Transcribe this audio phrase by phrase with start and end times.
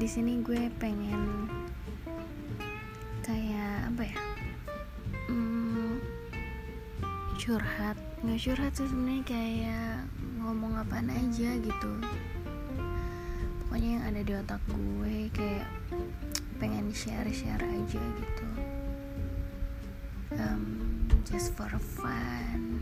[0.00, 1.44] di sini gue pengen
[3.20, 4.20] kayak apa ya?
[5.28, 6.00] Hmm,
[7.36, 8.00] curhat.
[8.24, 10.08] Nggak curhat sih sebenarnya kayak
[10.40, 11.92] ngomong apaan aja gitu.
[13.60, 15.68] Pokoknya yang ada di otak gue kayak
[16.56, 18.48] pengen share-share aja gitu.
[20.32, 22.80] Um, just for fun.